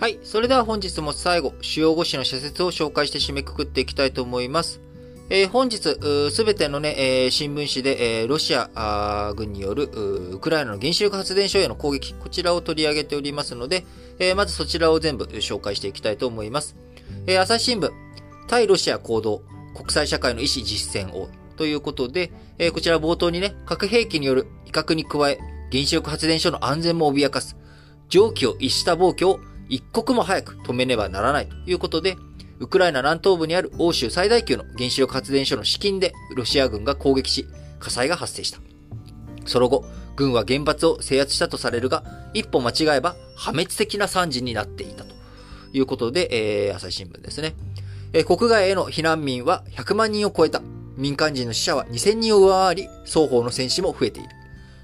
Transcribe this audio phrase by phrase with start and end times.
[0.00, 0.20] はい。
[0.22, 4.80] それでは本日も最後、主要語詞の社説を紹介して締めくくっていきたいと思います。
[5.28, 5.98] えー、本日、
[6.30, 9.90] すべてのね、えー、新聞紙で、えー、ロシア軍による
[10.34, 13.84] ウクライナの原子力発電所への攻撃、こちらを取り上げておりますので、
[14.20, 16.76] えー、まずそちらを全部紹介していきたいと思います。
[17.26, 17.90] えー、朝日新聞、
[18.46, 19.42] 対ロシア行動、
[19.74, 25.40] 国際社会の意思実践を、ということで、えー、こちら冒頭にね、核兵器による威嚇に加え、
[25.72, 27.56] 原子力発電所の安全も脅かす、
[28.08, 32.16] 蒸気を逸した暴挙を一刻も早く止めねばならないということで、
[32.60, 37.46] ウクライナ南東部にある欧州最大級の原子力発電所の資金でロシア軍が攻撃し、
[37.78, 38.58] 火災が発生した。
[39.46, 39.84] その後、
[40.16, 42.02] 軍は原発を制圧したとされるが、
[42.34, 45.14] 一歩間違えば破滅的な惨事になっていたと
[45.72, 47.54] いうことで、えー、朝日新聞ですね。
[48.12, 50.60] えー、国外への避難民は100万人を超えた。
[50.96, 54.28] 民間人の死者は2000人を上回り、双方の戦死も増えている。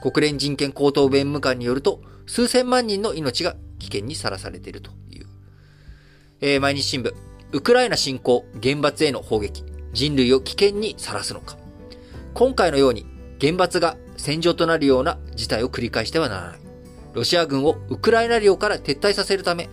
[0.00, 5.26] 国連人権高等弁務官によると、数千万人の命が危険にさらされているという。
[6.40, 7.12] えー、毎日新聞。
[7.52, 11.56] ウクライナ侵攻、原発への砲撃、人類を危険にさらすのか。
[12.34, 13.06] 今回のように
[13.40, 16.58] 原発が戦場となるような事態を繰り返してはならない。
[17.14, 19.68] ロシア軍をウクライナ領から撤退させるため、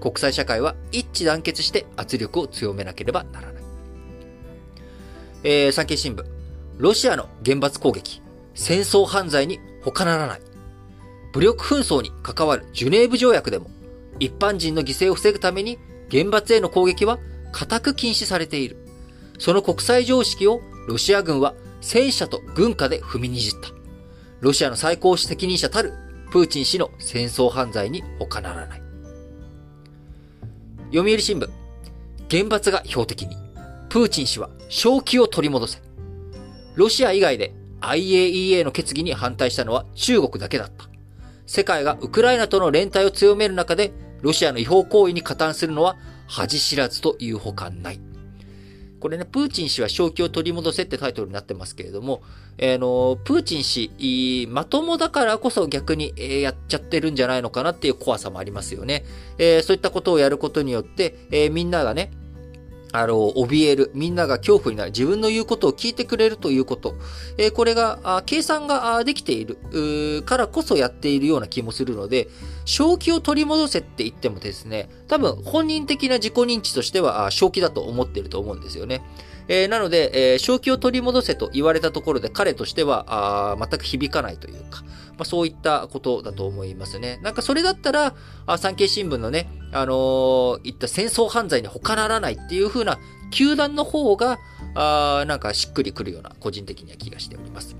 [0.00, 3.62] 国際社会は一致団結して圧力を強めなければならない。
[5.44, 6.24] えー、産経新聞。
[6.78, 8.22] ロシアの原発攻撃、
[8.54, 10.40] 戦争犯罪に他ならない。
[11.32, 13.70] 武力紛争に関わるジュネーブ条約でも、
[14.18, 15.78] 一般人の犠牲を防ぐために
[16.10, 17.18] 原発への攻撃は
[17.52, 18.76] 固く禁止されている。
[19.38, 23.70] その国際常識をロシア軍は戦車と軍歌で踏みにじった。
[24.40, 25.92] ロシアの最高責任者たる
[26.30, 28.82] プーチン氏の戦争犯罪に他ならない。
[30.92, 31.48] 読売新聞。
[32.30, 33.36] 原発が標的に。
[33.88, 35.80] プーチン氏は正気を取り戻せ。
[36.74, 40.88] ロシア以外で IAEA の決議に反対したのは中国だけだった。
[41.50, 45.96] 世界がウクライナとの連帯を強める中で、ロシアの違法行為に加担するのは
[46.28, 48.00] 恥知らずというほかない。
[49.00, 52.22] これね、プーチン氏は正気を取り戻せってタイトルになってますけれども、
[52.56, 59.04] えー、の、プーチン氏、まともだからこそ逆に、えー、やっちゃってるんじゃないのかなっていう怖さもありますよね。
[59.38, 62.12] えー、そういったことをやることによって、えー、みんながね、
[62.92, 63.90] あの、怯える。
[63.94, 64.90] みんなが恐怖になる。
[64.90, 66.96] 自分の言うことを聞いてくれるということ。
[67.38, 72.28] えー、これが、あ計算ができているからこそやっているような気もするので、
[72.64, 79.02] 正気を取り戻せって言ってもですね、多分本人的な自己認知としては正気だと思っていると思うんですよね。
[79.48, 84.84] えー、なので、えー、正気を取り戻せと言われたところで彼としてはあ全く響かないというか、
[85.20, 87.20] まあ、そういったことだと思いますね。
[87.22, 88.14] なんかそれだったら、
[88.46, 92.98] あ産経新聞のね、あのー、言った戦争犯罪に他ならないっていう風な
[93.30, 94.38] 球団の方が、
[94.74, 97.76] あなんかしっくりくるような、個人的には気がしております。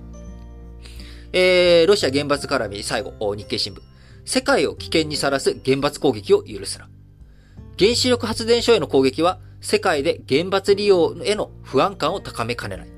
[1.33, 3.81] えー、ロシア原発絡み最後、日経新聞。
[4.23, 6.89] 世界を危険にさらす原発攻撃を許すな。
[7.79, 12.90] 原子力発電所への攻撃は、世界で原発利用への不安感を高めかねない。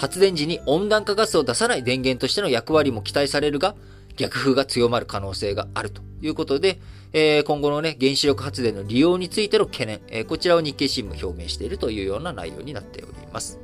[0.00, 3.74] 発電時に温暖化ガスを出さない電源としての役割も期待されるが、
[4.16, 6.80] 逆風が強まる可能性があるということで、
[7.12, 13.60] えー、今後のね、原子力発電の利用についての懸念、えー、こちらを日経新聞表明しているというような内容になっております。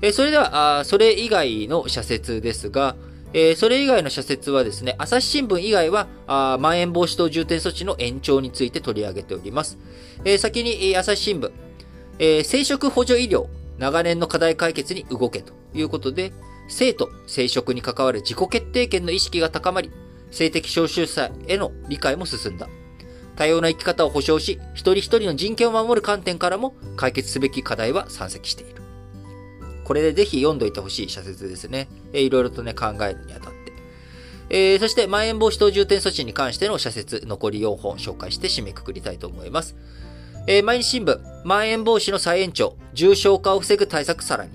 [0.00, 2.94] えー、それでは、あそれ以外の社説ですが、
[3.32, 9.76] えー、それ以外の社説はですね、朝日新聞以外は、あまん延防止等重点措置の延長について取り上げております。
[10.24, 11.50] えー、先に、え、朝日新聞、
[12.20, 13.46] えー、生殖補助医療、
[13.78, 16.32] 長年の課題解決に動けということで、
[16.68, 19.90] 性と生殖に関わる自己決定権の意識が高まり、
[20.30, 22.68] 性的少数者への理解も進んだ。
[23.36, 28.82] 多様な生き方を保障し、一人一人の人権を守る観点からも解決すべき課題は山積している。
[29.84, 31.88] これでぜひ読んどいてほしい社説ですね。
[32.12, 33.72] えー、いろいろとね、考えるにあたって。
[34.48, 39.76] えー、そして、まん延防止等重点措置に関しての社説、残り4本紹介して締めくくりたいと思います。
[40.48, 44.52] えー、毎日新聞、まん延防止の再延長、重症化を防ぐ対策さらに。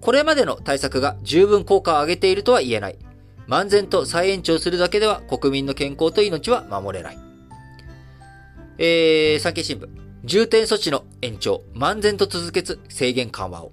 [0.00, 2.98] これまでの対策が十分効果を上げているとは言えない。
[3.46, 7.18] 漫然と再延長するだけでは国民の健康と命は守れない。
[8.78, 9.88] えー、産経新聞、
[10.24, 13.72] 重点措置の延長、漫然と続けず制限緩和を。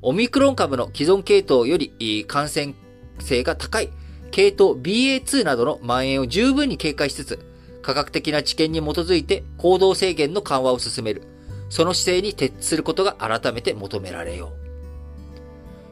[0.00, 2.74] オミクロン株の既存系統より感染
[3.18, 3.90] 性が高い
[4.30, 7.51] 系統 BA2 などの蔓延を十分に警戒しつつ、
[7.82, 11.22] 科学的な知見に基づいて行動制限の緩和を進める。
[11.68, 14.52] その姿勢に徹することが改めて求められよ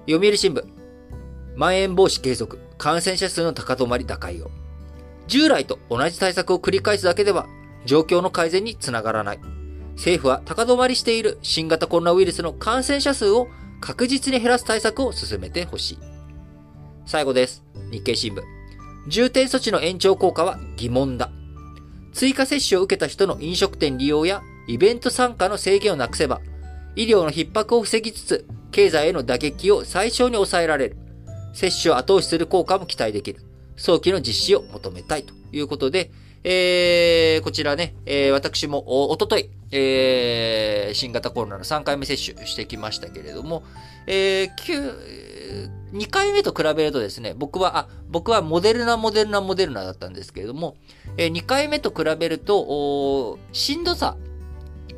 [0.07, 0.11] う。
[0.11, 0.65] 読売新聞。
[1.57, 2.59] まん延防止継続。
[2.79, 4.51] 感染者数の高止まり打開を。
[5.27, 7.47] 従来と同じ対策を繰り返すだけでは、
[7.85, 9.41] 状況の改善につながらない。
[9.95, 13.49] 政府は高止まりしている新型コロナウイルスの感染者数を
[13.81, 15.99] 確実に減らす対策を進めてほしい。
[17.07, 17.63] 最後です。
[17.91, 18.43] 日経新聞。
[19.09, 21.31] 重点措置の延長効果は疑問だ。
[22.12, 26.41] 追加接種を受けた人の飲食店利用やイベント参加の制限をなくせば、
[26.97, 30.97] 医療の逼迫を防ぎつつ、経済への打撃を最小に抑えられる。
[31.53, 33.41] 接種を後押しする効果も期待できる。
[33.77, 36.11] 早期の実施を求めたいということで、
[36.43, 43.63] えー、こちらね、えー、私もお、おととい、えー、新型コロナの3回目接種してきましたけれども、
[44.07, 50.77] えー、2回目と比べるとですね、僕は、あ、僕はモデルナ、モデルナ、モデルナだったんですけれども、
[51.19, 54.17] えー、2回目と比べると、おしんどさ、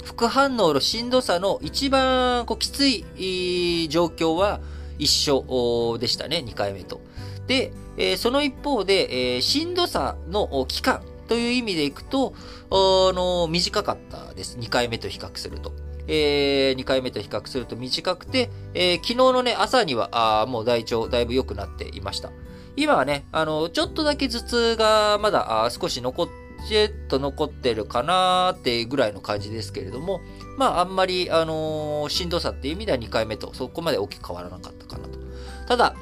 [0.05, 4.61] 副反応のしんどさの一番こうきつい状況は
[4.99, 7.01] 一緒でしたね、2回目と。
[7.47, 12.35] で、えー、その一方で、えー、しんどさの期間という意味でいくと、
[12.71, 12.75] あ
[13.15, 14.59] の、短かったです。
[14.59, 15.73] 2回目と比較すると。
[16.07, 22.31] えー、2回目と比較すると短くて、えー、昨日のね、朝には、あもう大腸だいぶ良くなっていました。
[22.77, 26.29] 今はね、あの、ちょっとだけ頭痛がまだ少し残っ、
[26.69, 30.21] ちっと残ってるかなーってぐらいの感じですけれども、
[30.59, 35.19] まあ、あんまり、あのー、しんどさっていう意味では2回目とそこまで大きく変わらなかったかなと。
[35.67, 35.97] ただ、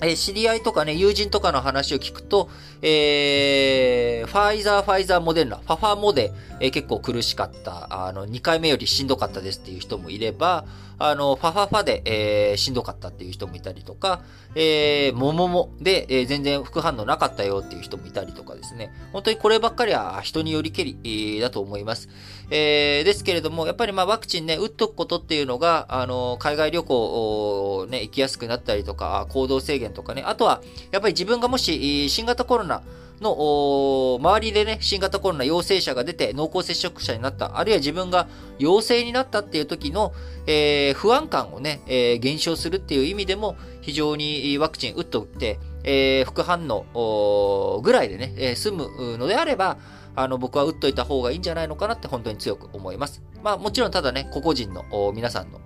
[0.00, 2.48] え知り合いとかね、友人とかの話を聞くと、
[2.82, 10.64] えー、ファイザー、ファイザー、モデルナ、ファファモで、えー、結構苦しかった、あの、2回目よりしんどかったですっていう人もいれば、
[11.00, 14.22] あの、ファファファで、えー、しんどかったっていう人もいたりとか、
[14.56, 18.92] えー、もももで、えー、全然副反応なかったよっていう人もいたりとかですね。
[19.12, 22.08] 本当にこればっかりは人によりけり、だと思います。
[22.50, 32.82] えー、ですけれども、やっぱりまあワクチンね、打っとくことっていうのが、あの、海外旅行、ね、行きやすくなったりとか、行動制限とかね、あとは、やっぱり自分がもし、新型コロナ、
[33.20, 40.12] の、周りでね、新型コロナ陽性者が出て濃厚接触者になった、あるいは自分が陽性になったっていう時の、
[40.46, 49.78] えー、不安感をね、えー、減少するっていう意味でも、非常にワクチン打っとって、えー、副反応ぐらいでね、えー、済むのであれば、
[50.14, 53.22] あの、僕は打っといた方がいいんじゃないのかなって本当に強く思います。
[53.42, 55.60] まあもちろんただね、個々人の皆さんの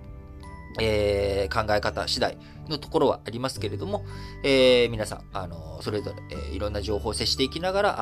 [0.79, 2.37] えー、考え方次第
[2.69, 4.05] のところはありますけれども、
[4.43, 7.95] えー、皆さん、あのそれぞれ、えー、いろんな情報を接していきながら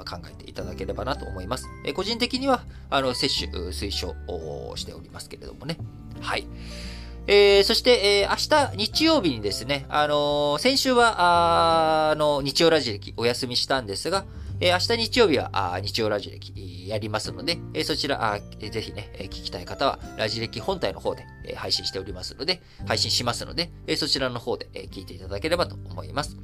[0.00, 1.68] あ考えていただければなと思います。
[1.84, 5.76] えー、個人的には、あの、接種推奨をしておりますけれどもね。
[6.20, 6.46] はい。
[7.26, 14.24] えー、そして、えー、明日日曜日にですね、あのー、先週は、あの、日曜ラジ歴お休みしたんですが、
[14.64, 26.36] え、明日日曜日は、あ日曜ラジ歴やりますので、え、そちら、あ、ぜひね、え、聞きたい方は、ラジ歴本体の方で、え、配信しておりますので、配信しますので、え、そちらの方で、え、聞いていただければと思います。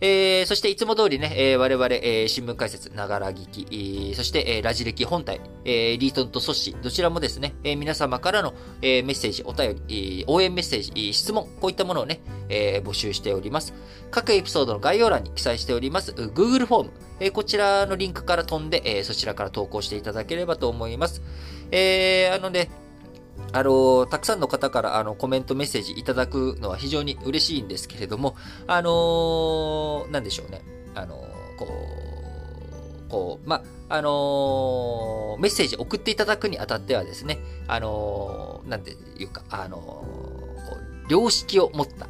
[0.00, 13.74] えー、そしていつも通りね、えー、我々、えー、新聞解説、ながら聞き、え、そして、えー、ラジ歴本体、えー、リートンとソッシー、どちらもですね、えー、皆様からの、えー、メッセージ、お便り、えー、応援メッセージ、質問、こういったものをね、えー、募集しております。
[14.10, 16.90] 各エピソードの概要欄に記載しております、Google フォーム、
[17.20, 21.22] え、こちらのリンクから飛んで、え、そちらから投稿していただければと思います。
[21.70, 22.70] えー、あのね、
[23.52, 30.62] あの、たくさんの方からあのコメントメッセージいただくのは非常に嬉しいんですけれども、あのなんでしょうね。
[30.94, 31.16] あの
[31.58, 37.38] こう、こう、まあ、のー、メッセージ送っていただくにあたってはですね、
[37.68, 40.04] あのー、なんていうか、あの、
[41.08, 42.08] 良識を持った、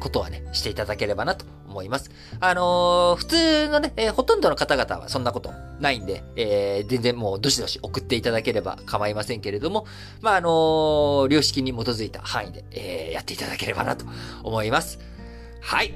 [0.00, 1.44] ことはね、していただければなと
[1.76, 2.10] 思います。
[2.40, 9.86] あのー、普通のね、えー、ほとんどの方々はそんなことないんで、えー、全然もうどしどし送っていただければ構いませんけれども、
[10.22, 14.06] まあ、あの、良識に基づいた範囲で、え、やっていただければなと
[14.42, 14.98] 思います。
[15.60, 15.94] はい。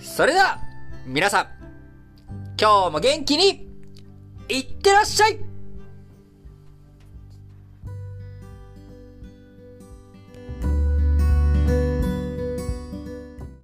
[0.00, 0.58] それでは、
[1.06, 1.46] 皆さん、
[2.58, 3.68] 今日も元気に、
[4.48, 5.51] いってらっしゃい